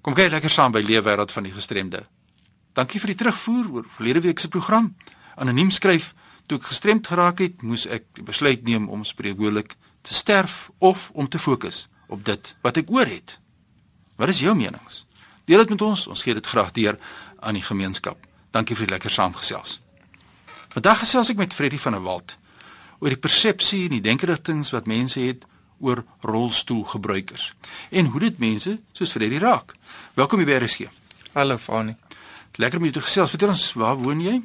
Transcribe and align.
Kom 0.00 0.14
kyk 0.16 0.30
lekker 0.32 0.50
saam 0.50 0.72
by 0.72 0.80
Leefwêreld 0.80 1.32
van 1.32 1.44
die 1.44 1.52
Gestremde. 1.52 2.06
Dankie 2.72 3.00
vir 3.02 3.12
die 3.12 3.18
terugvoer 3.20 3.66
oor 3.68 3.88
verlede 3.98 4.22
week 4.24 4.38
se 4.40 4.48
program. 4.48 4.94
Anoniem 5.36 5.70
skryf: 5.70 6.14
Toe 6.48 6.56
ek 6.56 6.70
gestremd 6.70 7.10
geraak 7.10 7.42
het, 7.44 7.60
moes 7.62 7.84
ek 7.84 8.06
die 8.16 8.24
besluit 8.24 8.64
neem 8.64 8.88
om 8.88 9.04
spreekwoordelik 9.04 9.76
te 10.02 10.14
sterf 10.16 10.70
of 10.78 11.10
om 11.12 11.28
te 11.28 11.38
fokus 11.38 11.88
op 12.08 12.24
dit 12.24 12.54
wat 12.64 12.80
ek 12.80 12.88
oor 12.90 13.06
het. 13.06 13.36
Wat 14.16 14.32
is 14.32 14.40
jou 14.40 14.56
menings? 14.56 15.04
Deel 15.44 15.62
dit 15.62 15.76
met 15.76 15.84
ons. 15.84 16.06
Ons 16.06 16.24
gee 16.24 16.34
dit 16.34 16.46
graag 16.46 16.72
deur 16.72 16.96
aan 17.40 17.60
die 17.60 17.64
gemeenskap. 17.64 18.24
Dankie 18.50 18.76
vir 18.76 18.88
die 18.88 18.94
lekker 18.96 19.12
saamgesels. 19.12 19.78
Vandag 20.72 21.04
gesels 21.04 21.30
ek 21.30 21.36
met 21.36 21.54
Freddie 21.54 21.80
van 21.80 21.98
der 21.98 22.04
Walt 22.08 22.38
oor 23.00 23.12
die 23.12 23.20
persepsie 23.20 23.84
en 23.88 23.98
die 23.98 24.04
denkerigtinge 24.04 24.68
wat 24.72 24.88
mense 24.88 25.20
het 25.20 25.44
oor 25.80 26.04
rolstoelgebruikers 26.20 27.52
en 27.90 28.12
hoe 28.12 28.20
dit 28.20 28.38
mense 28.38 28.76
soos 28.92 29.12
Freddie 29.12 29.40
raak. 29.42 29.74
Welkom 30.14 30.44
by 30.44 30.60
RSG. 30.60 30.88
Hallo 31.32 31.58
Fani. 31.58 31.96
Lekker 32.60 32.78
om 32.78 32.84
jou 32.88 32.94
te 32.98 33.04
gesels. 33.04 33.32
Vertel 33.32 33.54
ons, 33.54 33.66
waar 33.78 33.96
woon 33.96 34.20
jy? 34.20 34.40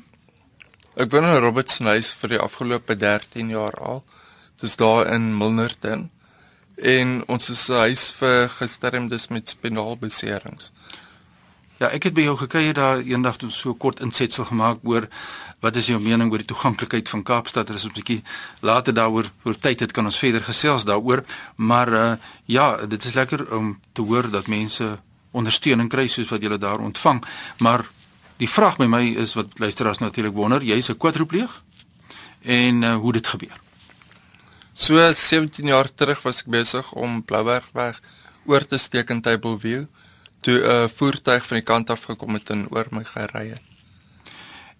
Ek 0.95 1.09
woon 1.11 1.27
in 1.27 1.41
Robertsonhuis 1.43 2.13
vir 2.21 2.35
die 2.35 2.39
afgelope 2.39 2.95
13 2.95 3.49
jaar 3.51 3.75
al. 3.83 4.03
Dis 4.61 4.77
daar 4.79 5.09
in 5.11 5.33
Milnerton. 5.35 6.09
En 6.75 7.23
ons 7.27 7.49
is 7.49 7.67
'n 7.69 7.73
huis 7.87 8.11
vir 8.19 8.49
gestremdes 8.49 9.27
met 9.27 9.49
spinalbeserings. 9.49 10.71
Ja, 11.75 11.89
ek 11.91 12.05
het 12.07 12.13
by 12.15 12.23
jou 12.23 12.37
gekuier 12.39 12.73
daar 12.73 13.01
eendag 13.03 13.35
toe 13.41 13.49
so 13.51 13.73
kort 13.75 13.99
insetsel 13.99 14.45
gemaak 14.47 14.79
oor 14.87 15.09
wat 15.59 15.75
is 15.75 15.89
jou 15.91 15.97
mening 15.99 16.29
oor 16.31 16.39
die 16.39 16.47
toeganklikheid 16.47 17.09
van 17.11 17.23
Kaapstad? 17.27 17.69
Er 17.69 17.75
is 17.75 17.83
'n 17.83 17.91
bietjie 17.91 18.23
later 18.61 18.93
daaroor 18.93 19.27
oor 19.43 19.57
tyd 19.59 19.79
het 19.79 19.91
kan 19.91 20.05
ons 20.05 20.19
verder 20.19 20.43
gesels 20.43 20.85
daaroor, 20.85 21.25
maar 21.55 21.93
uh, 21.93 22.13
ja, 22.45 22.85
dit 22.85 23.05
is 23.05 23.13
lekker 23.13 23.55
om 23.57 23.79
te 23.91 24.01
hoor 24.01 24.29
dat 24.31 24.47
mense 24.47 24.99
ondersteuning 25.31 25.89
kry 25.89 26.07
soos 26.07 26.29
wat 26.29 26.41
jy 26.41 26.57
daar 26.57 26.79
ontvang. 26.79 27.23
Maar 27.59 27.85
die 28.37 28.49
vraag 28.49 28.77
by 28.77 28.85
my 28.85 29.03
is 29.17 29.33
wat 29.33 29.59
luisteraars 29.59 29.99
natuurlik 29.99 30.33
wonder, 30.33 30.63
jy's 30.63 30.89
'n 30.89 30.97
kwadropleeg 30.97 31.61
en 32.41 32.83
uh, 32.83 32.95
hoe 32.95 33.13
dit 33.13 33.27
gebeur. 33.27 33.59
So 34.73 35.13
17 35.13 35.67
jaar 35.67 35.93
terug 35.93 36.21
was 36.21 36.39
ek 36.39 36.47
besig 36.47 36.93
om 36.93 37.23
Bloubergweg 37.23 38.01
oor 38.45 38.65
te 38.65 38.77
steek 38.77 39.09
in 39.09 39.21
Tableview 39.21 39.85
toe 40.45 40.57
'n 40.59 40.65
uh, 40.71 40.87
voertuig 40.97 41.45
van 41.47 41.57
die 41.57 41.65
kant 41.65 41.89
af 41.89 42.03
gekom 42.09 42.33
het 42.37 42.49
en 42.49 42.67
oor 42.69 42.87
my 42.91 43.03
gery 43.03 43.47
het. 43.49 43.63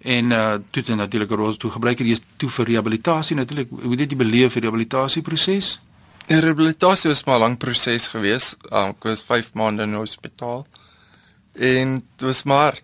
En 0.05 0.31
uh 0.31 0.53
toe 0.71 0.83
het 0.83 0.95
natuurlik 0.95 1.31
'n 1.31 1.41
rol 1.41 1.58
toe 1.58 1.71
gebruik 1.71 1.97
het 1.99 2.08
jy 2.08 2.17
toe 2.38 2.49
vir 2.49 2.66
rehabilitasie 2.66 3.35
natuurlik 3.35 3.69
hoe 3.69 3.95
dit 3.95 4.09
die 4.09 4.17
beleef 4.17 4.53
die 4.53 4.61
rehabilitasieproses? 4.61 5.80
Die 6.27 6.39
rehabilitasie 6.39 7.09
was 7.09 7.23
maar 7.23 7.38
'n 7.38 7.39
lang 7.39 7.58
proses 7.58 8.08
geweest. 8.08 8.58
Um, 8.71 8.89
ek 8.89 9.03
was 9.03 9.23
5 9.23 9.53
maande 9.53 9.83
in 9.83 9.89
die 9.89 9.97
hospitaal. 9.97 10.67
En 11.53 11.93
dit 12.17 12.27
was 12.27 12.43
maar 12.43 12.80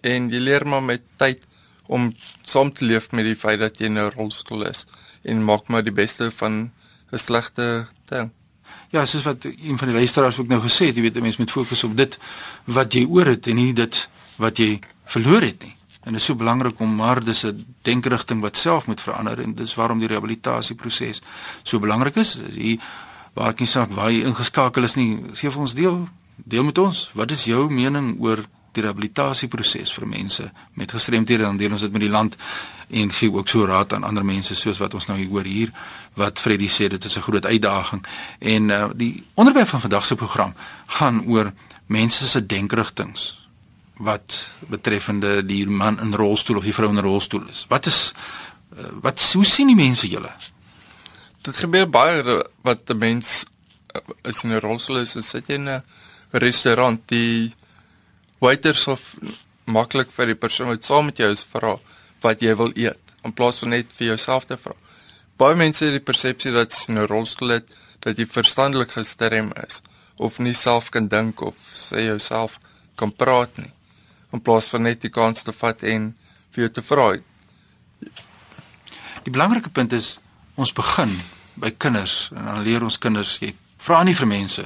en 0.00 0.30
jy 0.30 0.38
leer 0.38 0.66
maar 0.66 0.82
met 0.82 1.02
tyd 1.16 1.42
om 1.86 2.14
saam 2.42 2.72
te 2.72 2.84
leef 2.84 3.10
met 3.10 3.24
die 3.24 3.36
feit 3.36 3.58
dat 3.58 3.78
jy 3.78 3.86
in 3.86 3.98
'n 3.98 4.10
rolstoel 4.10 4.66
is 4.66 4.86
en 5.22 5.44
maak 5.44 5.68
maar 5.68 5.82
die 5.82 5.98
beste 6.02 6.30
van 6.30 6.70
'n 7.10 7.18
slegte 7.18 7.86
ding. 8.04 8.30
Ja, 8.92 9.06
soos 9.08 9.22
wat 9.24 9.44
een 9.44 9.78
van 9.78 9.88
die 9.88 9.96
luisteraars 9.96 10.38
ook 10.38 10.50
nou 10.52 10.60
gesê 10.60 10.90
het, 10.90 10.96
jy 10.96 11.02
weet 11.02 11.16
'n 11.16 11.22
mens 11.22 11.36
moet 11.36 11.50
fokus 11.50 11.84
op 11.84 11.96
dit 11.96 12.18
wat 12.64 12.92
jy 12.92 13.06
oor 13.08 13.26
het 13.26 13.46
en 13.46 13.56
nie 13.56 13.72
dit 13.72 14.08
wat 14.36 14.58
jy 14.58 14.80
verloor 15.04 15.40
het 15.40 15.62
nie. 15.62 15.76
En 16.02 16.12
dit 16.12 16.20
is 16.20 16.24
so 16.24 16.34
belangrik 16.34 16.80
om 16.80 16.94
maar 16.94 17.24
dis 17.24 17.44
'n 17.44 17.64
denkerigting 17.82 18.40
wat 18.40 18.56
self 18.56 18.86
moet 18.86 19.00
verander 19.00 19.40
en 19.40 19.54
dis 19.54 19.74
waarom 19.74 19.98
die 19.98 20.08
rehabilitasieproses 20.08 21.22
so 21.62 21.78
belangrik 21.78 22.16
is. 22.16 22.38
Hier 22.54 22.80
waar 23.32 23.48
ek 23.48 23.66
saak 23.66 23.90
waar 23.92 24.10
jy 24.10 24.24
ingeskakel 24.24 24.82
is 24.82 24.94
nie, 24.94 25.20
gee 25.32 25.50
vir 25.50 25.60
ons 25.60 25.74
deel 25.74 26.08
deel 26.36 26.64
met 26.64 26.78
ons. 26.78 27.10
Wat 27.14 27.30
is 27.30 27.44
jou 27.44 27.70
mening 27.70 28.20
oor 28.20 28.44
die 28.72 28.82
rehabilitasieproses 28.82 29.92
vir 29.92 30.06
mense 30.06 30.52
met 30.72 30.92
gestremthede? 30.92 31.42
Dan 31.42 31.56
deel 31.56 31.72
ons 31.72 31.80
dit 31.80 31.92
met 31.92 32.00
die 32.00 32.10
land 32.10 32.36
en 32.92 33.12
gee 33.12 33.32
ook 33.32 33.48
so 33.48 33.64
raad 33.64 33.92
aan 33.92 34.04
ander 34.04 34.24
mense 34.24 34.54
soos 34.54 34.78
wat 34.78 34.94
ons 34.94 35.06
nou 35.08 35.18
hier 35.18 35.28
hoor 35.32 35.48
hier 35.48 35.72
wat 36.20 36.40
Freddie 36.40 36.70
sê 36.70 36.88
dit 36.92 37.04
is 37.04 37.16
'n 37.16 37.26
groot 37.28 37.46
uitdaging 37.46 38.04
en 38.38 38.68
uh, 38.68 38.88
die 38.94 39.24
onderwerp 39.34 39.68
van 39.68 39.80
vandag 39.80 40.06
se 40.06 40.14
program 40.14 40.54
gaan 40.86 41.24
oor 41.26 41.52
mense 41.86 42.28
se 42.28 42.46
denkerigtinge 42.46 43.40
wat 44.02 44.50
betreffende 44.68 45.46
die 45.46 45.66
man 45.66 46.00
in 46.00 46.14
rolstoel 46.14 46.56
of 46.56 46.66
die 46.66 46.74
vrou 46.74 46.90
in 46.90 46.98
rolstoel 47.04 47.44
is. 47.48 47.64
Wat 47.68 47.86
is 47.86 48.12
uh, 48.76 48.88
wat 49.04 49.22
hoe 49.32 49.44
sien 49.44 49.66
die 49.66 49.78
mense 49.78 50.08
julle? 50.08 50.32
Dit 51.42 51.56
gebeur 51.56 51.88
baie 51.90 52.42
wat 52.62 52.90
'n 52.90 52.98
mens 52.98 53.44
is 54.22 54.44
in 54.44 54.52
'n 54.52 54.60
rolstoel 54.60 54.98
is, 54.98 55.16
is 55.16 55.28
sit 55.28 55.48
jy 55.48 55.54
in 55.54 55.68
'n 55.68 55.82
restaurant 56.30 57.00
die 57.08 57.54
waiters 58.38 58.86
of 58.86 59.14
maklik 59.64 60.10
vir 60.10 60.26
die 60.26 60.40
persoon 60.44 60.68
wat 60.68 60.84
saam 60.84 61.04
met 61.04 61.16
jou 61.16 61.30
is 61.30 61.44
vra 61.44 61.78
wat 62.22 62.42
jy 62.42 62.54
wil 62.56 62.72
eet 62.74 62.98
in 63.22 63.32
plaas 63.32 63.60
van 63.62 63.74
net 63.74 63.92
vir 63.98 64.12
jouself 64.12 64.46
te 64.46 64.58
vra. 64.58 64.74
Baie 65.38 65.56
mense 65.56 65.84
het 65.84 65.94
die 65.94 66.04
persepsie 66.04 66.52
dat 66.52 66.72
as 66.72 66.86
jy 66.88 66.94
'n 66.94 67.06
rolstoel 67.06 67.58
het, 67.58 67.74
dat 68.00 68.18
jy 68.18 68.26
verstandelik 68.26 68.92
gestrem 68.92 69.52
is 69.66 69.82
of 70.16 70.38
nie 70.38 70.54
self 70.54 70.90
kan 70.90 71.08
dink 71.08 71.40
of 71.40 71.54
sê 71.72 72.04
jouself 72.06 72.58
kan 72.94 73.12
praat 73.12 73.56
nie 73.58 73.72
in 74.32 74.40
plaas 74.40 74.68
van 74.68 74.82
net 74.82 75.00
die 75.00 75.10
kans 75.10 75.42
te 75.42 75.52
vat 75.52 75.82
en 75.82 76.14
vir 76.50 76.64
jou 76.64 76.70
te 76.70 76.82
vra. 76.82 77.06
Die 79.22 79.30
belangrike 79.30 79.70
punt 79.70 79.92
is 79.92 80.18
ons 80.54 80.72
begin 80.72 81.20
by 81.54 81.70
kinders 81.70 82.30
en 82.34 82.44
dan 82.44 82.62
leer 82.62 82.82
ons 82.82 82.98
kinders 82.98 83.38
jy 83.40 83.54
vra 83.82 84.02
nie 84.04 84.14
vir 84.14 84.26
mense 84.26 84.64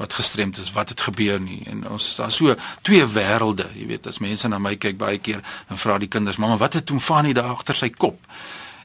wat 0.00 0.16
gestremd 0.16 0.58
is 0.62 0.72
wat 0.76 0.94
het 0.94 1.04
gebeur 1.06 1.40
nie 1.40 1.60
en 1.70 1.84
ons 1.92 2.06
daar 2.16 2.32
so 2.32 2.56
twee 2.86 3.04
wêrelde 3.16 3.68
jy 3.76 3.86
weet 3.92 4.08
as 4.10 4.20
mense 4.24 4.48
na 4.48 4.58
my 4.58 4.76
kyk 4.80 4.96
baie 5.00 5.20
keer 5.20 5.42
en 5.68 5.80
vra 5.80 5.98
die 6.00 6.08
kinders 6.08 6.40
mamma 6.40 6.56
wat 6.60 6.78
het 6.78 6.88
toe 6.88 7.00
Fanie 7.00 7.36
daar 7.36 7.52
agter 7.56 7.76
sy 7.76 7.90
kop 7.92 8.18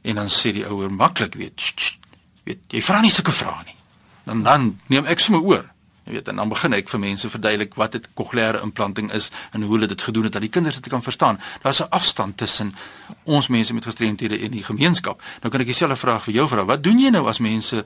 en 0.04 0.20
dan 0.22 0.30
sê 0.30 0.52
die 0.56 0.66
ouer 0.68 0.92
maklik 0.92 1.40
weet 1.40 1.56
sh, 1.56 1.74
sh, 1.76 2.20
weet 2.44 2.76
jy 2.78 2.84
vra 2.84 3.00
nie 3.02 3.14
sulke 3.14 3.36
vrae 3.36 3.64
nie 3.70 3.80
dan 4.26 4.44
dan 4.44 4.76
neem 4.92 5.08
ek 5.10 5.24
sommer 5.24 5.44
oor 5.46 5.72
Jy 6.06 6.14
weet, 6.14 6.28
en 6.30 6.38
dan 6.38 6.50
begin 6.52 6.74
ek 6.78 6.90
vir 6.92 7.02
mense 7.02 7.30
verduidelik 7.34 7.72
wat 7.82 7.96
dit 7.98 8.04
kokleaire 8.14 8.60
implanting 8.62 9.08
is 9.18 9.32
en 9.58 9.64
hoe 9.66 9.72
hulle 9.72 9.88
dit 9.90 10.02
gedoen 10.06 10.28
het 10.28 10.36
dat 10.38 10.44
die 10.46 10.52
kinders 10.54 10.78
dit 10.78 10.92
kan 10.94 11.02
verstaan. 11.02 11.40
Daar's 11.64 11.82
'n 11.82 11.90
afstand 11.90 12.38
tussen 12.38 12.76
ons 13.24 13.48
mense 13.48 13.74
met 13.74 13.86
gestremthede 13.86 14.38
en 14.40 14.52
die 14.52 14.64
gemeenskap. 14.64 15.22
Nou 15.42 15.50
kan 15.50 15.62
ek 15.62 15.66
dieselfde 15.66 15.98
vraag 15.98 16.24
vir 16.24 16.34
jou 16.34 16.48
vra. 16.48 16.66
Wat 16.66 16.84
doen 16.84 17.00
jy 17.00 17.10
nou 17.10 17.28
as 17.28 17.40
mense 17.40 17.86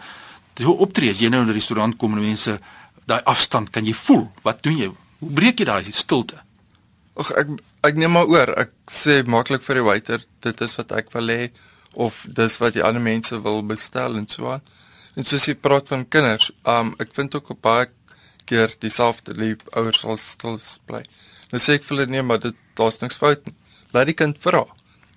hoe 0.64 0.78
optree 0.78 1.12
as 1.12 1.20
jy 1.20 1.30
nou 1.30 1.42
in 1.42 1.48
'n 1.48 1.54
restaurant 1.54 1.96
kom 1.96 2.14
en 2.14 2.20
mense 2.20 2.60
daai 3.10 3.24
afstand 3.30 3.72
kan 3.76 3.88
jy 3.88 3.96
voel? 4.06 4.28
Wat 4.46 4.64
doen 4.64 4.78
jy? 4.78 4.92
Hoe 5.20 5.34
breek 5.36 5.60
jy 5.60 5.68
daai 5.70 5.92
stilte? 5.96 6.42
Ag 7.20 7.32
ek 7.42 7.56
ek 7.88 8.00
neem 8.00 8.12
maar 8.16 8.30
oor. 8.32 8.52
Ek 8.60 8.74
sê 8.92 9.22
maklik 9.28 9.64
vir 9.66 9.80
die 9.80 9.86
waiter, 9.88 10.26
dit 10.44 10.66
is 10.66 10.76
wat 10.80 10.92
ek 10.96 11.14
wil 11.16 11.32
hê 11.32 11.50
of 12.00 12.26
dis 12.38 12.58
wat 12.62 12.76
die 12.76 12.84
ander 12.86 13.02
mense 13.02 13.40
wil 13.44 13.64
bestel 13.66 14.18
en 14.20 14.28
so 14.30 14.52
aan. 14.52 14.66
En 15.18 15.26
soos 15.26 15.48
jy 15.48 15.56
praat 15.58 15.90
van 15.92 16.06
kinders, 16.06 16.52
um 16.68 16.94
ek 17.02 17.16
vind 17.18 17.36
ook 17.36 17.54
op 17.56 17.62
baie 17.66 17.88
keer 18.50 18.74
dieselfde 18.82 19.36
lief 19.38 19.64
ouers 19.78 20.02
sal 20.04 20.20
stil 20.22 20.60
bly. 20.90 21.02
Nou 21.52 21.62
sê 21.62 21.80
ek 21.80 21.88
vir 21.88 21.98
hulle 21.98 22.12
nee, 22.14 22.26
maar 22.26 22.42
dit 22.44 22.58
daar's 22.78 23.00
niks 23.02 23.20
fout 23.20 23.48
nie. 23.48 23.56
Laat 23.96 24.10
die 24.12 24.18
kind 24.18 24.38
vra. 24.44 24.64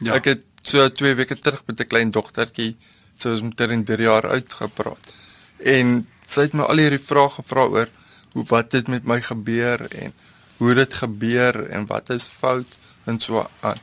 Ja. 0.00 0.16
Ek 0.16 0.30
het 0.30 0.46
so 0.66 0.84
2 0.88 1.16
weke 1.18 1.36
terug 1.36 1.62
met 1.68 1.80
'n 1.80 1.88
klein 1.88 2.10
dogtertjie, 2.10 2.76
sy 3.16 3.28
was 3.28 3.42
met 3.42 3.56
3 3.56 4.02
jaar 4.02 4.26
oud 4.30 4.52
gepraat. 4.52 5.12
En 5.58 6.06
sy 6.32 6.48
het 6.48 6.56
my 6.56 6.64
al 6.64 6.82
hierdie 6.82 7.02
vrae 7.02 7.30
gevra 7.36 7.66
oor 7.68 7.88
hoe 8.32 8.44
wat 8.48 8.72
het 8.72 8.88
met 8.88 9.04
my 9.04 9.20
gebeur 9.20 9.86
en 9.90 10.14
hoe 10.56 10.74
dit 10.74 10.94
gebeur 10.94 11.58
en 11.70 11.86
wat 11.86 12.10
is 12.10 12.26
fout 12.26 12.78
en 13.04 13.20
so 13.20 13.46
aan. 13.60 13.80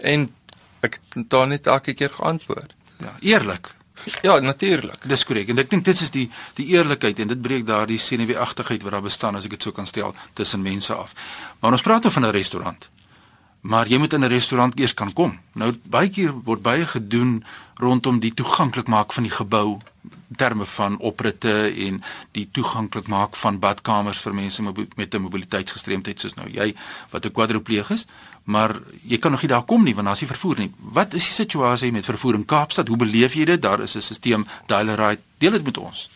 En 0.00 0.28
ek 0.80 1.00
het 1.14 1.30
dan 1.30 1.48
net 1.54 1.66
elke 1.66 1.94
keer 1.94 2.10
geantwoord. 2.10 2.74
Ja, 2.98 3.14
eerlik. 3.20 3.74
Ja, 4.22 4.38
natuurlik. 4.40 5.08
Dis 5.08 5.24
korrek. 5.24 5.48
En 5.48 5.58
ek 5.58 5.70
dink 5.70 5.84
dit 5.84 6.00
is 6.00 6.10
die 6.14 6.26
die 6.58 6.66
eerlikheid 6.74 7.18
en 7.18 7.32
dit 7.32 7.40
breek 7.42 7.66
daardie 7.66 7.98
senuweeagtigheid 7.98 8.82
wat 8.86 8.94
daar 8.94 9.04
bestaan 9.04 9.38
as 9.38 9.48
ek 9.48 9.56
dit 9.56 9.66
so 9.66 9.74
kan 9.74 9.86
stel 9.86 10.14
tussen 10.38 10.62
mense 10.62 10.94
af. 10.94 11.14
Maar 11.60 11.78
ons 11.78 11.82
praat 11.82 12.04
oor 12.04 12.14
van 12.14 12.26
'n 12.26 12.36
restaurant. 12.36 12.88
Maar 13.60 13.88
jy 13.88 13.98
moet 13.98 14.12
in 14.12 14.24
'n 14.24 14.30
restaurant 14.30 14.78
eers 14.78 14.94
kan 14.94 15.12
kom. 15.12 15.38
Nou 15.54 15.74
baie 15.82 16.10
keer 16.10 16.32
word 16.32 16.62
baie 16.62 16.86
gedoen 16.86 17.44
rondom 17.74 18.20
die 18.20 18.34
toeganklik 18.34 18.86
maak 18.86 19.12
van 19.12 19.22
die 19.22 19.32
gebou 19.32 19.80
terme 20.36 20.66
van 20.66 20.98
opritte 20.98 21.72
en 21.86 22.02
die 22.32 22.48
toeganklik 22.52 23.06
maak 23.06 23.36
van 23.36 23.58
badkamers 23.58 24.18
vir 24.18 24.34
mense 24.34 24.62
met 24.96 25.14
'n 25.14 25.20
mobiliteitsgestremdheid 25.20 26.20
soos 26.20 26.34
nou 26.34 26.48
jy 26.48 26.74
wat 27.10 27.24
'n 27.24 27.32
kwadropleeg 27.32 27.90
is 27.90 28.06
maar 28.48 28.78
jy 29.04 29.18
kan 29.20 29.30
nog 29.30 29.42
nie 29.44 29.50
daar 29.50 29.64
kom 29.68 29.84
nie 29.84 29.94
want 29.94 30.08
daar's 30.08 30.22
nie 30.24 30.30
vervoer 30.30 30.62
nie. 30.62 30.70
Wat 30.96 31.14
is 31.14 31.26
die 31.28 31.36
situasie 31.36 31.92
met 31.92 32.08
vervoer 32.08 32.38
in 32.38 32.46
Kaapstad? 32.48 32.88
Hoe 32.88 32.96
beleef 32.96 33.34
jy 33.36 33.44
dit? 33.44 33.62
Daar 33.62 33.82
is 33.84 33.96
'n 33.96 34.00
stelsel 34.00 34.46
Dialerite. 34.66 35.22
Deel 35.38 35.50
dit 35.50 35.64
met 35.64 35.76
ons. 35.78 36.10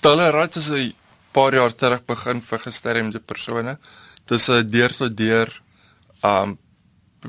Dialerite 0.00 0.58
is 0.58 0.68
'n 0.68 0.92
paar 1.32 1.54
jaar 1.54 1.74
terug 1.74 2.04
begin 2.04 2.42
vir 2.42 2.58
gestremde 2.58 3.20
persone. 3.20 3.78
Dis 4.26 4.48
'n 4.48 4.66
deur 4.66 4.96
tot 4.96 5.16
deur 5.16 5.60
um 6.22 6.58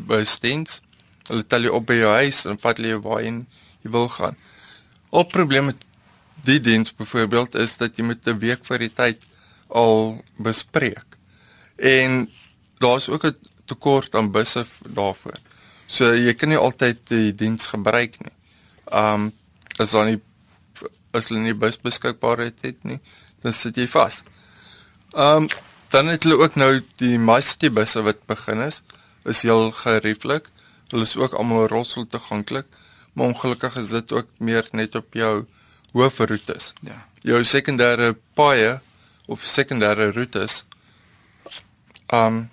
bestens. 0.08 0.82
Hulle 1.28 1.48
tel 1.48 1.62
jy 1.62 1.70
op 1.70 1.86
by 1.86 1.94
jou 1.94 2.14
huis 2.14 2.46
en 2.46 2.60
vat 2.60 2.78
jy 2.78 3.00
waarheen 3.00 3.48
jy 3.82 3.92
wil 3.92 4.10
gaan. 4.10 4.36
Op 5.16 5.32
probleem 5.32 5.72
met 5.72 5.86
die 6.44 6.60
diens 6.60 6.92
byvoorbeeld 6.96 7.56
is 7.56 7.78
dat 7.80 7.96
jy 7.96 8.04
met 8.04 8.28
'n 8.28 8.40
week 8.40 8.66
voor 8.66 8.78
die 8.84 8.94
tyd 8.94 9.28
al 9.68 10.24
bespreek 10.36 11.16
En 11.76 12.30
daar's 12.78 13.10
ook 13.10 13.26
'n 13.26 13.38
tekort 13.66 14.16
aan 14.16 14.32
busse 14.32 14.66
daarvoor. 14.90 15.38
So 15.86 16.14
jy 16.14 16.34
kan 16.34 16.50
nie 16.50 16.58
altyd 16.58 16.98
die 17.08 17.32
diens 17.32 17.66
gebruik 17.66 18.18
nie. 18.20 18.34
Um 18.92 19.34
as 19.78 19.92
dan 19.92 20.06
nie 20.06 20.22
as 21.12 21.28
hulle 21.28 21.40
nie 21.40 21.54
bus 21.54 21.78
beskikbaarheid 21.78 22.62
het 22.62 22.84
nie, 22.84 23.00
dan 23.42 23.54
sit 23.54 23.76
jy 23.76 23.88
vas. 23.88 24.24
Um 25.16 25.48
dan 25.90 26.08
het 26.08 26.24
hulle 26.24 26.38
ook 26.38 26.56
nou 26.56 26.84
die 26.96 27.18
meeste 27.20 27.72
busse 27.72 28.02
wat 28.02 28.26
begin 28.26 28.62
is, 28.62 28.82
is 29.24 29.42
heel 29.42 29.72
gerieflik. 29.72 30.50
Hulle 30.88 31.04
is 31.04 31.16
ook 31.16 31.34
almal 31.34 31.68
rolstoel 31.68 32.08
toeganklik, 32.08 32.66
maar 33.16 33.32
ongelukkig 33.32 33.78
is 33.80 33.94
dit 33.96 34.12
ook 34.12 34.28
meer 34.38 34.68
net 34.72 34.96
op 34.96 35.14
jou 35.16 35.46
hoofroetes. 35.96 36.74
Ja. 36.84 37.00
Jou 37.24 37.42
sekondêre 37.48 38.14
paaie 38.36 38.80
of 39.32 39.44
sekondêre 39.48 40.12
roetes 40.14 40.66
um 42.14 42.50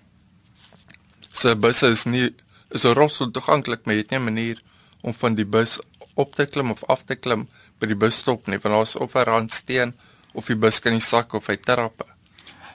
so 1.33 1.55
busse 1.57 1.91
is 1.91 2.05
nie 2.05 2.31
is 2.71 2.85
'n 2.85 2.95
rolstoel 2.95 3.31
toeganklik, 3.31 3.85
maar 3.85 3.95
jy 3.95 4.01
het 4.01 4.11
nie 4.11 4.19
'n 4.19 4.25
manier 4.25 4.63
om 5.03 5.15
van 5.15 5.35
die 5.35 5.45
bus 5.45 5.79
op 6.15 6.35
te 6.35 6.47
klim 6.47 6.71
of 6.71 6.85
af 6.85 7.03
te 7.05 7.15
klim 7.15 7.49
by 7.79 7.87
die 7.87 7.97
busstop 7.97 8.47
nie, 8.47 8.59
want 8.59 8.75
daar's 8.75 8.97
of 8.97 9.15
'n 9.15 9.25
randsteen 9.25 9.95
of 10.33 10.47
die 10.47 10.57
bus 10.57 10.79
kan 10.81 10.93
nie 10.93 11.01
sak 11.01 11.33
of 11.33 11.47
hy 11.47 11.57
trappe. 11.57 12.12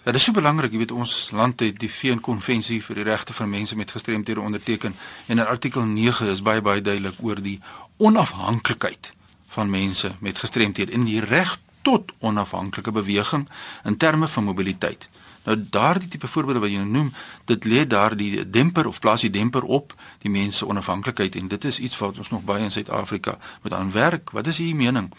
Ja, 0.08 0.14
dit 0.14 0.22
is 0.22 0.28
so 0.30 0.40
belangrik, 0.40 0.72
jy 0.72 0.80
weet 0.80 0.92
ons 0.96 1.14
land 1.36 1.60
het 1.60 1.82
die 1.84 1.90
VN 1.92 2.22
konvensie 2.24 2.78
vir 2.80 2.96
die 2.96 3.04
regte 3.04 3.34
van 3.36 3.50
mense 3.52 3.76
met 3.76 3.90
gestremthede 3.92 4.40
onderteken 4.40 4.94
en 5.28 5.42
in 5.42 5.44
artikel 5.44 5.84
9 5.84 6.30
is 6.32 6.40
baie 6.48 6.62
baie 6.64 6.80
duidelik 6.82 7.18
oor 7.20 7.42
die 7.44 7.58
onafhanklikheid 8.00 9.10
van 9.52 9.68
mense 9.70 10.14
met 10.24 10.40
gestremthede 10.40 10.96
en 10.96 11.04
die 11.04 11.20
reg 11.20 11.58
tot 11.84 12.14
onafhanklike 12.24 12.94
beweging 12.96 13.50
in 13.84 13.98
terme 13.98 14.32
van 14.32 14.48
mobiliteit. 14.48 15.10
Nou 15.44 15.58
daardie 15.76 16.08
tipe 16.08 16.32
voorbeelde 16.32 16.64
wat 16.64 16.72
jy 16.72 16.86
nou 16.86 16.94
noem, 16.94 17.12
dit 17.52 17.68
lê 17.68 17.84
daar 17.84 18.16
die 18.16 18.48
demper 18.48 18.88
of 18.88 19.04
plaas 19.04 19.28
die 19.28 19.34
demper 19.42 19.68
op 19.68 19.92
die 20.24 20.32
mense 20.32 20.64
onafhanklikheid 20.68 21.36
en 21.36 21.52
dit 21.52 21.68
is 21.68 21.82
iets 21.84 22.00
wat 22.00 22.24
ons 22.24 22.32
nog 22.32 22.48
baie 22.48 22.64
in 22.64 22.72
Suid-Afrika 22.72 23.36
moet 23.62 23.76
aanwerk. 23.76 24.32
Wat 24.32 24.48
is 24.48 24.64
u 24.64 24.72
mening? 24.72 25.12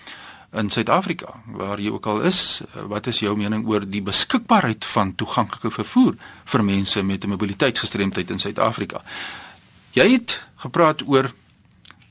In 0.50 0.70
Suid-Afrika, 0.70 1.34
waar 1.46 1.80
jy 1.80 1.90
ook 1.92 2.06
al 2.06 2.22
is, 2.24 2.62
wat 2.88 3.06
is 3.06 3.18
jou 3.20 3.34
mening 3.36 3.66
oor 3.68 3.84
die 3.84 4.00
beskikbaarheid 4.02 4.84
van 4.84 5.14
toeganklike 5.14 5.70
vervoer 5.70 6.14
vir 6.44 6.64
mense 6.64 7.02
met 7.02 7.24
'n 7.24 7.28
mobiliteitsgestremdheid 7.28 8.30
in 8.30 8.38
Suid-Afrika? 8.38 9.02
Jy 9.92 10.12
het 10.12 10.40
gepraat 10.56 11.02
oor 11.06 11.32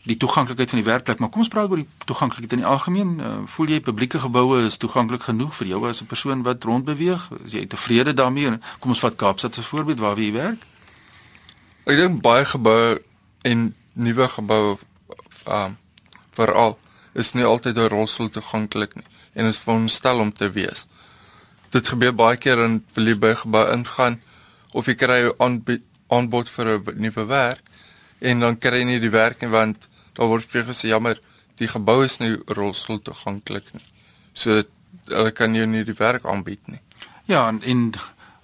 die 0.08 0.18
toeganklikheid 0.18 0.70
van 0.70 0.80
die 0.80 0.88
werkplek, 0.88 1.20
maar 1.20 1.30
kom 1.30 1.44
ons 1.44 1.52
praat 1.52 1.70
oor 1.70 1.82
die 1.82 1.90
toeganklikheid 2.06 2.56
in 2.56 2.64
die 2.64 2.70
algemeen. 2.70 3.20
Uh, 3.20 3.34
voel 3.46 3.74
jy 3.76 3.80
publieke 3.84 4.20
geboue 4.20 4.64
is 4.66 4.78
toeganklik 4.78 5.28
genoeg 5.28 5.56
vir 5.60 5.68
jou 5.68 5.88
as 5.90 6.02
'n 6.02 6.06
persoon 6.06 6.44
wat 6.44 6.64
rondbeweeg? 6.64 7.30
Is 7.46 7.52
jy 7.52 7.66
tevrede 7.66 8.14
daarmee? 8.14 8.60
Kom 8.80 8.92
ons 8.92 9.00
vat 9.00 9.16
Kaapstad 9.16 9.58
as 9.58 9.66
voorbeeld 9.66 10.00
waar 10.00 10.18
jy 10.18 10.32
werk. 10.32 10.66
Ek 11.86 11.96
dink 11.96 12.22
baie 12.22 12.46
geboue 12.46 13.02
en 13.42 13.76
nuwe 13.94 14.28
geboue 14.28 14.78
um 15.48 15.78
veral 16.32 16.78
is 17.18 17.34
nie 17.34 17.46
altyd 17.46 17.78
'n 17.78 17.90
rolstoel 17.90 18.30
toeganklik 18.30 18.96
nie 18.96 19.06
en 19.34 19.46
is 19.46 19.60
veronderstel 19.60 20.20
om 20.20 20.34
te 20.34 20.52
wees. 20.52 20.88
Dit 21.70 21.88
gebeur 21.88 22.16
baie 22.16 22.38
keer 22.38 22.60
in 22.64 22.84
verliebe 22.94 23.36
gebou 23.36 23.66
ingaan 23.74 24.22
of 24.74 24.86
jy 24.86 24.96
kry 24.96 25.20
'n 25.30 25.82
aanbod 26.08 26.50
vir 26.50 26.66
'n 26.78 26.84
nuwe 26.96 27.26
werk 27.26 27.64
en 28.20 28.40
dan 28.40 28.58
kry 28.58 28.80
jy 28.80 28.86
nie 28.86 29.00
die 29.00 29.14
werk 29.14 29.42
nie 29.42 29.50
want 29.50 29.88
daar 30.14 30.28
word 30.28 30.46
vir 30.46 30.64
gesê 30.64 30.90
jammer, 30.90 31.20
die 31.58 31.68
gebou 31.68 32.04
is 32.06 32.18
nie 32.20 32.38
rolstoel 32.48 33.02
toeganklik 33.02 33.74
nie. 33.74 33.86
So 34.34 34.64
hulle 35.06 35.32
kan 35.32 35.56
jou 35.56 35.66
nie 35.66 35.84
die 35.84 35.98
werk 35.98 36.26
aanbied 36.26 36.68
nie. 36.68 36.80
Ja, 37.26 37.48
en 37.48 37.62
in 37.64 37.94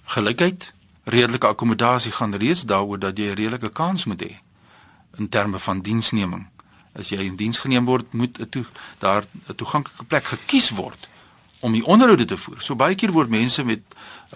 gelykheid, 0.04 0.72
redelike 1.04 1.46
akkommodasie 1.46 2.12
gaan 2.12 2.34
reeds 2.34 2.64
daaroor 2.64 2.98
dat 2.98 3.18
jy 3.18 3.30
'n 3.30 3.36
redelike 3.36 3.70
kans 3.72 4.04
moet 4.04 4.22
hê 4.22 4.36
in 5.18 5.28
terme 5.28 5.58
van 5.58 5.80
diensneming. 5.80 6.46
As 6.94 7.10
jy 7.10 7.24
in 7.26 7.36
diens 7.36 7.58
geneem 7.58 7.84
word, 7.84 8.12
moet 8.12 8.38
'n 8.40 8.48
toe 8.48 8.64
daar 8.98 9.24
'n 9.48 9.54
toeganklike 9.54 10.04
plek 10.04 10.24
gekies 10.24 10.70
word 10.70 11.08
om 11.60 11.72
die 11.72 11.84
onderhoude 11.84 12.24
te 12.24 12.36
voer. 12.36 12.60
So 12.60 12.76
baie 12.76 12.94
keer 12.94 13.12
word 13.12 13.30
mense 13.32 13.64
met 13.64 13.80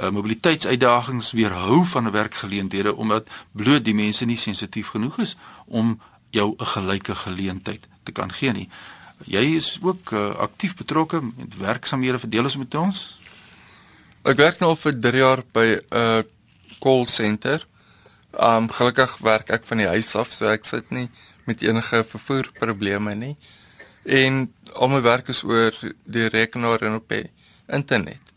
uh, 0.01 0.09
mobiliteitsuitdagings 0.11 1.33
weerhou 1.37 1.85
van 1.85 2.07
'n 2.07 2.11
werkgeleenthede 2.11 2.95
omdat 2.97 3.29
bloot 3.53 3.85
die 3.85 3.95
mense 3.95 4.25
nie 4.25 4.37
sensitief 4.37 4.89
genoeg 4.89 5.19
is 5.19 5.37
om 5.67 6.01
jou 6.31 6.55
'n 6.57 6.67
gelyke 6.67 7.15
geleentheid 7.15 7.89
te 8.03 8.13
kan 8.13 8.33
gee 8.33 8.53
nie. 8.53 8.69
Jy 9.25 9.45
is 9.57 9.79
ook 9.83 10.11
uh, 10.11 10.31
aktief 10.39 10.77
betrokke 10.77 11.21
met 11.21 11.57
werksamehede 11.57 12.19
verdeel 12.19 12.45
ons 12.45 12.57
met 12.57 12.75
ons. 12.75 13.19
Ek 14.23 14.37
werk 14.37 14.59
nou 14.61 14.77
vir 14.77 15.01
3 15.01 15.19
jaar 15.19 15.43
by 15.53 15.67
'n 15.67 15.81
uh, 15.91 16.23
call 16.81 17.07
center. 17.07 17.67
Um 18.33 18.69
gelukkig 18.71 19.19
werk 19.19 19.51
ek 19.51 19.67
van 19.67 19.77
die 19.77 19.87
huis 19.87 20.15
af, 20.15 20.33
so 20.33 20.47
ek 20.47 20.65
sit 20.65 20.91
nie 20.91 21.09
met 21.49 21.65
enige 21.65 22.05
vervoer 22.05 22.51
probleme 22.61 23.15
nie. 23.17 23.35
En 24.05 24.47
al 24.73 24.93
my 24.93 25.01
werk 25.05 25.29
is 25.33 25.43
oor 25.45 25.75
die 26.05 26.29
rekenaar 26.33 26.85
en 26.87 27.01
op 27.01 27.09
die 27.13 27.31
internet. 27.67 28.35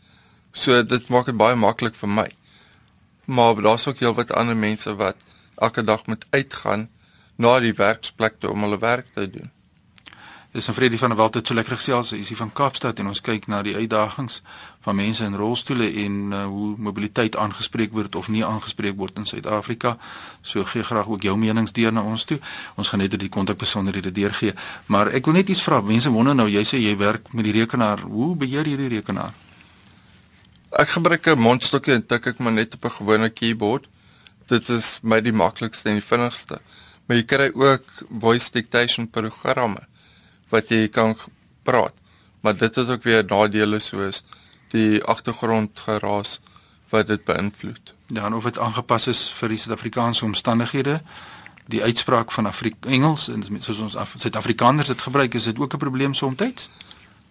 So 0.52 0.82
dit 0.84 1.08
maak 1.08 1.28
dit 1.30 1.36
baie 1.36 1.56
maklik 1.56 1.96
vir 1.96 2.10
my. 2.12 2.28
Maar 3.24 3.62
daar's 3.64 3.86
ook 3.88 4.00
heelwat 4.02 4.32
ander 4.36 4.56
mense 4.56 4.92
wat 5.00 5.24
elke 5.56 5.84
dag 5.84 6.06
moet 6.06 6.26
uitgaan 6.30 6.88
na 7.36 7.58
die 7.60 7.74
werksplek 7.76 8.40
toe 8.40 8.50
om 8.52 8.66
hulle 8.66 8.78
werk 8.78 9.12
te 9.14 9.28
doen. 9.30 9.48
Dis 10.52 10.68
'n 10.68 10.72
Freddy 10.72 10.98
van 10.98 11.08
der 11.08 11.16
Walt 11.18 11.34
het 11.34 11.46
so 11.46 11.54
lekker 11.54 11.76
gesels, 11.76 12.10
hy 12.10 12.18
is 12.18 12.28
hier 12.28 12.36
van 12.36 12.52
Kaapstad 12.52 12.98
en 12.98 13.06
ons 13.06 13.20
kyk 13.20 13.46
na 13.46 13.62
die 13.62 13.72
uitdagings 13.74 14.42
van 14.84 14.96
mense 14.96 15.24
in 15.24 15.34
rolstoele 15.34 15.86
en 16.04 16.32
uh, 16.32 16.44
hoe 16.44 16.74
mobiliteit 16.76 17.36
aangespreek 17.36 17.92
word 17.92 18.14
of 18.14 18.28
nie 18.28 18.44
aangespreek 18.44 18.96
word 18.96 19.16
in 19.16 19.24
Suid-Afrika. 19.24 19.96
So 20.42 20.64
gee 20.64 20.82
graag 20.82 21.08
ook 21.08 21.22
jou 21.22 21.36
menings 21.36 21.72
deur 21.72 21.92
na 21.92 22.02
ons 22.02 22.24
toe. 22.24 22.36
Ons 22.76 22.88
gaan 22.88 23.00
net 23.00 23.12
oor 23.12 23.18
die 23.18 23.32
kontakbesonderhede 23.32 24.12
deurgee, 24.12 24.52
maar 24.86 25.08
ek 25.08 25.24
wil 25.24 25.34
net 25.34 25.48
iets 25.48 25.62
vra. 25.62 25.80
Mense 25.80 26.12
wonder 26.12 26.34
nou, 26.34 26.48
jy 26.48 26.64
sê 26.68 26.80
jy 26.82 26.96
werk 27.00 27.32
met 27.32 27.48
die 27.48 27.54
rekenaar. 27.56 28.04
Hoe 28.04 28.36
beheer 28.36 28.68
jy 28.68 28.76
die 28.76 28.88
rekenaar? 28.88 29.32
Ek 30.70 30.88
gebruik 30.88 31.26
'n 31.28 31.38
mondstokkie 31.38 31.94
en 31.94 32.06
tik 32.06 32.26
ek 32.26 32.38
maar 32.38 32.52
net 32.52 32.74
op 32.74 32.84
'n 32.84 32.96
gewone 33.00 33.30
keyboard. 33.30 33.88
Dit 34.48 34.68
is 34.68 35.00
my 35.02 35.20
die 35.20 35.32
maklikste 35.32 35.88
en 35.88 35.94
die 35.94 36.04
vinnigste. 36.04 36.60
Maar 37.06 37.16
jy 37.16 37.24
kry 37.24 37.50
ook 37.54 37.84
voice 38.20 38.50
dictation 38.52 39.08
programme 39.08 39.88
wat 40.52 40.70
jy 40.72 40.86
kan 40.92 41.16
praat. 41.66 41.96
Maar 42.42 42.56
dit 42.58 42.74
het 42.74 42.88
ook 42.88 43.02
weer 43.02 43.24
nadele 43.24 43.80
soos 43.80 44.22
die 44.72 45.02
agtergrondgeraas 45.04 46.40
wat 46.92 47.08
dit 47.08 47.24
beïnvloed. 47.24 47.94
Ja, 48.12 48.26
en 48.26 48.34
of 48.34 48.44
dit 48.44 48.58
aangepas 48.58 49.06
is 49.08 49.20
vir 49.38 49.54
die 49.54 49.58
Suid-Afrikaanse 49.58 50.24
omstandighede. 50.24 51.00
Die 51.72 51.82
uitspraak 51.82 52.32
van 52.32 52.46
Afri 52.50 52.74
Engels 52.88 53.28
en 53.32 53.44
soos 53.64 53.80
ons 53.80 53.96
Suid-Afrikaners 54.16 54.92
dit 54.92 55.00
gebruik, 55.00 55.34
is 55.34 55.48
dit 55.48 55.58
ook 55.58 55.74
'n 55.74 55.78
probleem 55.78 56.14
soms? 56.14 56.68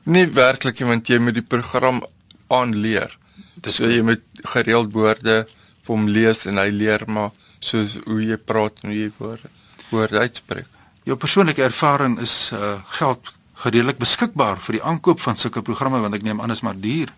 Nie 0.04 0.28
werklik 0.28 0.80
nie, 0.80 0.88
want 0.88 1.08
jy 1.08 1.18
moet 1.18 1.34
die 1.34 1.46
program 1.46 2.06
aanleer. 2.48 3.18
Dis 3.54 3.76
so 3.76 3.86
jy 3.86 4.02
moet 4.02 4.22
gereeld 4.34 4.94
woorde 4.94 5.48
vir 5.82 5.96
hom 5.96 6.08
lees 6.08 6.46
en 6.46 6.58
hy 6.58 6.70
leer 6.70 7.04
maar 7.08 7.32
soos 7.60 7.98
hoe 8.06 8.22
jy 8.24 8.38
praat 8.38 8.80
en 8.84 8.90
hoe 8.90 8.98
jy 8.98 9.12
woorde 9.18 9.50
woorde 9.92 10.18
uitspreek. 10.20 10.68
Jou 11.04 11.18
persoonlike 11.18 11.64
ervaring 11.64 12.20
is 12.22 12.52
uh, 12.54 12.76
geld 13.00 13.32
gereedelik 13.64 13.98
beskikbaar 14.02 14.60
vir 14.62 14.78
die 14.78 14.84
aankoop 14.86 15.22
van 15.22 15.38
sulke 15.38 15.64
programme 15.66 16.02
want 16.02 16.14
ek 16.18 16.26
neem 16.26 16.42
aan 16.42 16.54
is 16.54 16.62
maar 16.62 16.78
duur. 16.78 17.10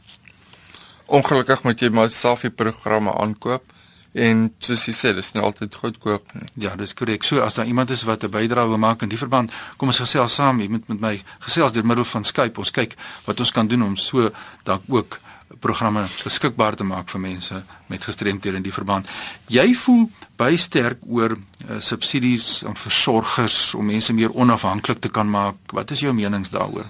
Ongelukkig 1.11 1.63
moet 1.67 1.83
jy 1.83 1.89
maar 1.91 2.11
self 2.11 2.45
die 2.47 2.51
programme 2.51 3.11
aankoop 3.11 3.73
en 4.13 4.45
soos 4.63 4.85
jy 4.87 4.93
sê 4.95 5.11
dis 5.17 5.33
nie 5.33 5.41
altyd 5.43 5.75
goedkoop 5.75 6.31
nie. 6.37 6.47
Ja, 6.65 6.75
dis 6.79 6.93
korrek. 6.95 7.25
So 7.27 7.41
as 7.43 7.57
daar 7.57 7.67
iemand 7.67 7.91
is 7.91 8.05
wat 8.07 8.23
'n 8.23 8.31
bydrae 8.31 8.67
wil 8.67 8.77
maak 8.77 9.01
in 9.01 9.09
die 9.09 9.17
verband, 9.17 9.51
kom 9.77 9.89
ons 9.89 9.99
gesels 9.99 10.33
saam, 10.33 10.61
jy 10.61 10.69
moet 10.69 10.87
met 10.87 10.99
my 10.99 11.23
gesels 11.39 11.73
deur 11.73 11.85
middel 11.85 12.05
van 12.05 12.23
Skype. 12.23 12.59
Ons 12.59 12.71
kyk 12.71 12.95
wat 13.25 13.39
ons 13.39 13.51
kan 13.51 13.67
doen 13.67 13.83
om 13.83 13.97
so 13.97 14.31
dan 14.63 14.81
ook 14.87 15.19
programme 15.59 16.05
beskikbaar 16.23 16.75
te 16.75 16.83
maak 16.83 17.09
vir 17.09 17.19
mense 17.19 17.63
met 17.87 18.03
gestremthede 18.03 18.57
in 18.57 18.65
die 18.65 18.73
verband. 18.73 19.07
Jy 19.47 19.73
voel 19.75 20.09
baie 20.37 20.57
sterk 20.57 21.03
oor 21.05 21.35
uh, 21.37 21.79
subsidies 21.79 22.63
aan 22.67 22.77
versorgers 22.79 23.73
om 23.73 23.85
mense 23.85 24.13
meer 24.13 24.33
onafhanklik 24.33 24.99
te 24.99 25.09
kan 25.09 25.29
maak. 25.29 25.55
Wat 25.71 25.91
is 25.91 25.99
jou 25.99 26.13
menings 26.13 26.49
daaroor? 26.49 26.89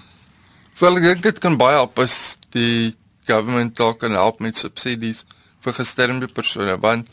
Wel, 0.78 0.96
ek 0.96 1.02
dink 1.02 1.22
dit 1.22 1.38
kan 1.38 1.56
baie 1.56 1.76
help 1.76 1.98
as 2.02 2.38
die 2.54 2.94
government 3.28 3.76
dalk 3.76 4.00
kan 4.02 4.12
help 4.12 4.40
met 4.44 4.58
subsidies 4.58 5.24
vir 5.64 5.76
gestremde 5.76 6.28
persone 6.28 6.76
want 6.80 7.10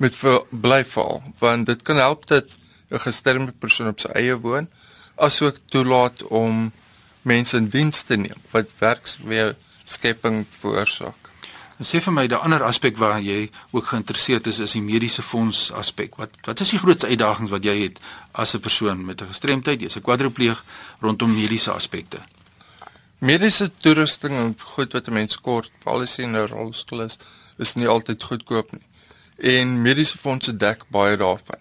met 0.00 0.16
vir 0.16 0.40
blyval 0.50 1.22
want 1.40 1.68
dit 1.70 1.82
kan 1.86 1.96
help 1.96 2.26
dat 2.26 2.46
'n 2.90 2.98
gestremde 2.98 3.52
persoon 3.52 3.88
op 3.88 4.00
sy 4.00 4.10
eie 4.14 4.36
woon 4.36 4.68
asook 5.16 5.56
toelaat 5.70 6.22
om 6.22 6.72
mense 7.22 7.56
in 7.56 7.68
diens 7.68 8.02
te 8.02 8.16
neem 8.16 8.40
wat 8.50 8.68
werks 8.78 9.18
weer 9.22 9.56
skepping 9.90 10.44
veroorsaak. 10.60 11.30
Sê 11.80 11.96
vir 12.04 12.12
my 12.12 12.26
die 12.28 12.36
ander 12.36 12.60
aspek 12.66 12.98
waar 13.00 13.22
jy 13.24 13.46
ook 13.72 13.86
geïnteresseerd 13.88 14.50
is 14.50 14.58
is 14.60 14.74
die 14.76 14.82
mediese 14.84 15.22
fonds 15.24 15.70
aspek. 15.72 16.18
Wat 16.20 16.34
wat 16.44 16.60
is 16.60 16.74
die 16.74 16.80
grootste 16.82 17.08
uitdagings 17.08 17.52
wat 17.54 17.64
jy 17.64 17.76
het 17.86 18.00
as 18.32 18.54
'n 18.54 18.60
persoon 18.60 19.04
met 19.04 19.22
'n 19.22 19.32
gestremdheid, 19.32 19.80
jy's 19.80 19.96
'n 19.96 20.02
kwadripleeg 20.02 20.62
rondom 21.00 21.32
mediese 21.34 21.72
aspekte? 21.72 22.20
Mediese 23.18 23.70
toerusting 23.76 24.36
en 24.38 24.56
goed 24.74 24.92
wat 24.92 25.08
'n 25.08 25.12
mens 25.12 25.40
kort, 25.40 25.70
veral 25.80 26.02
as 26.02 26.16
jy 26.16 26.24
in 26.24 26.36
'n 26.36 26.46
rolstoel 26.48 27.02
is, 27.02 27.18
is 27.58 27.74
nie 27.74 27.88
altyd 27.88 28.22
goedkoop 28.22 28.72
nie. 28.72 28.86
En 29.38 29.82
mediese 29.82 30.18
fondse 30.18 30.56
dek 30.56 30.84
baie 30.88 31.16
daarvan. 31.16 31.60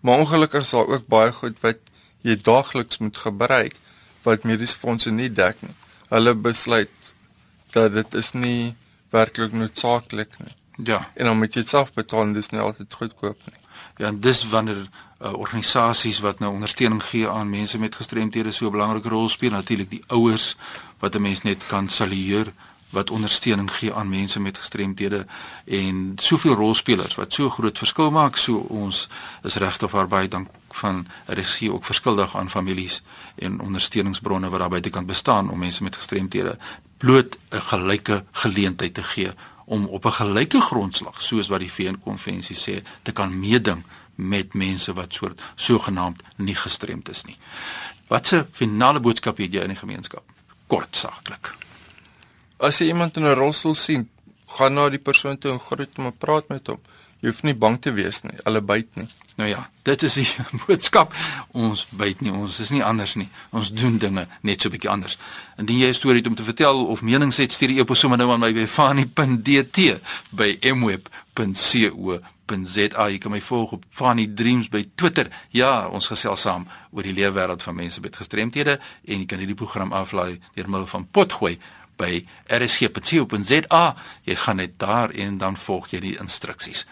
Maar 0.00 0.18
ongelukkig 0.18 0.60
is 0.60 0.70
daar 0.70 0.86
ook 0.86 1.06
baie 1.06 1.32
goed 1.32 1.60
wat 1.60 1.78
jy 2.20 2.36
daagliks 2.36 2.98
moet 2.98 3.16
gebruik 3.16 3.76
wat 4.22 4.44
mediese 4.44 4.76
fondse 4.76 5.10
nie 5.10 5.32
dek 5.32 5.56
nie. 5.62 5.74
Hulle 6.08 6.34
besluit 6.34 7.03
dat 7.74 7.92
dit 7.92 8.14
is 8.14 8.32
nie 8.32 8.74
werklik 9.14 9.52
noodsaaklik 9.52 10.38
nie. 10.38 10.54
Ja. 10.90 11.04
En 11.14 11.30
dan 11.30 11.38
moet 11.38 11.54
jy 11.54 11.62
dit 11.62 11.70
self 11.70 11.92
betaal 11.94 12.28
en 12.28 12.32
dis 12.34 12.50
nie 12.50 12.60
altyd 12.60 12.94
goedkoop 12.94 13.46
nie. 13.46 13.60
Ja, 13.96 14.06
en 14.10 14.20
dis 14.20 14.42
wanneer 14.50 14.80
uh, 14.86 15.32
organisasies 15.32 16.18
wat 16.24 16.38
nou 16.42 16.52
ondersteuning 16.52 17.02
gee 17.02 17.28
aan 17.30 17.50
mense 17.50 17.78
met 17.78 17.94
gestremthede 17.94 18.52
so 18.52 18.66
'n 18.66 18.74
belangrike 18.74 19.08
rol 19.08 19.28
speel, 19.28 19.50
natuurlik 19.50 19.90
die 19.90 20.04
ouers 20.06 20.56
wat 20.98 21.14
'n 21.14 21.22
mens 21.22 21.42
net 21.42 21.66
kan 21.66 21.88
salueer 21.88 22.52
wat 22.94 23.10
ondersteuning 23.10 23.70
gee 23.70 23.94
aan 23.94 24.08
mense 24.08 24.40
met 24.40 24.58
gestremthede 24.58 25.26
en 25.64 26.12
soveel 26.16 26.54
rolspelers 26.54 27.14
wat 27.14 27.32
so 27.32 27.50
groot 27.50 27.78
verskil 27.78 28.10
maak. 28.10 28.36
So 28.36 28.56
ons 28.56 29.08
is 29.42 29.56
regtig 29.56 30.08
baie 30.08 30.28
dank 30.28 30.48
van 30.74 31.06
RSG 31.26 31.68
ook 31.70 31.84
verskuldig 31.84 32.36
aan 32.36 32.50
families 32.50 33.02
en 33.34 33.60
ondersteuningsbronne 33.60 34.50
wat 34.50 34.60
daar 34.60 34.68
buitekant 34.68 35.06
bestaan 35.06 35.50
om 35.50 35.58
mense 35.58 35.82
met 35.82 35.96
gestremthede 35.96 36.58
bloot 37.04 37.36
'n 37.50 37.60
gelyke 37.60 38.24
geleentheid 38.32 38.94
te 38.94 39.02
gee 39.02 39.32
om 39.64 39.86
op 39.86 40.04
'n 40.06 40.12
gelyke 40.12 40.60
grondslag 40.60 41.22
soos 41.22 41.48
wat 41.48 41.60
die 41.60 41.72
VN-konvensie 41.72 42.56
sê 42.56 42.82
te 43.02 43.12
kan 43.12 43.38
meeding 43.38 43.84
met 44.14 44.54
mense 44.54 44.92
wat 44.92 45.12
soort 45.12 45.40
sogenaamd 45.54 46.22
nie 46.36 46.54
gestremd 46.54 47.08
is 47.08 47.24
nie. 47.24 47.36
Wat 48.08 48.26
se 48.26 48.46
finale 48.52 49.00
boodskap 49.00 49.36
het 49.38 49.52
jy 49.52 49.60
in 49.60 49.68
die 49.68 49.76
gemeenskap? 49.76 50.22
Kort 50.66 50.96
saaklik. 50.96 51.54
As 52.56 52.78
jy 52.78 52.86
iemand 52.86 53.16
in 53.16 53.24
'n 53.24 53.34
rolstoel 53.34 53.74
sien, 53.74 54.08
gaan 54.46 54.74
na 54.74 54.88
die 54.88 54.98
persoon 54.98 55.38
toe 55.38 55.52
en 55.52 55.60
groet 55.60 55.96
hom 55.96 56.06
en 56.06 56.16
praat 56.16 56.48
met 56.48 56.66
hom. 56.66 56.80
Jy 57.20 57.28
hoef 57.28 57.42
nie 57.42 57.54
bang 57.54 57.80
te 57.80 57.92
wees 57.92 58.22
nie. 58.22 58.36
Hulle 58.44 58.60
byt 58.60 58.96
nie. 58.96 59.08
Nou 59.34 59.48
ja, 59.48 59.70
dit 59.82 60.02
is 60.02 60.14
die 60.14 60.28
boodskap. 60.66 61.14
Ons 61.50 61.86
byt 61.90 62.20
nie, 62.22 62.32
ons 62.32 62.60
is 62.62 62.70
nie 62.70 62.84
anders 62.84 63.14
nie. 63.18 63.28
Ons 63.50 63.72
doen 63.74 63.98
dinge 63.98 64.26
net 64.46 64.62
so 64.62 64.68
'n 64.68 64.72
bietjie 64.72 64.90
anders. 64.90 65.18
Indien 65.58 65.78
jy 65.78 65.88
'n 65.88 65.94
storie 65.94 66.18
het 66.22 66.26
om 66.26 66.34
te 66.34 66.44
vertel 66.44 66.86
of 66.86 67.02
menings 67.02 67.36
het, 67.36 67.52
stuur 67.52 67.68
die 67.68 67.80
e-pos 67.80 67.98
sommer 67.98 68.18
nou 68.18 68.30
aan 68.30 68.40
my 68.40 68.52
by 68.52 68.66
fani.dt 68.66 69.78
by 70.30 70.58
mweb.co.za. 70.62 72.22
Jy 73.08 73.18
kan 73.18 73.30
my 73.30 73.40
volg 73.40 73.72
op 73.72 73.84
Fani 73.90 74.34
Dreams 74.34 74.68
by 74.68 74.88
Twitter. 74.94 75.28
Ja, 75.50 75.88
ons 75.88 76.06
gesels 76.06 76.40
saam 76.40 76.68
oor 76.90 77.02
die 77.02 77.12
lewe 77.12 77.32
wêreld 77.32 77.62
van 77.62 77.74
mense 77.74 78.00
met 78.00 78.16
gestremthede 78.16 78.78
en 79.04 79.18
jy 79.18 79.26
kan 79.26 79.38
hierdie 79.38 79.56
program 79.56 79.92
aflaai 79.92 80.40
deur 80.54 80.68
middel 80.68 80.86
van 80.86 81.06
Potgooi 81.10 81.58
by 81.96 82.26
rsg.co.za. 82.46 83.96
Jy 84.22 84.34
gaan 84.34 84.56
net 84.56 84.78
daar 84.78 85.10
en 85.10 85.38
dan 85.38 85.56
volg 85.56 85.88
jy 85.88 86.00
die 86.00 86.18
instruksies. 86.18 86.86